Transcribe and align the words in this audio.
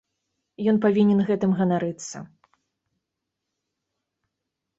Ён 0.71 0.79
павінен 0.85 1.19
гэтым 1.27 1.51
ганарыцца. 1.59 2.17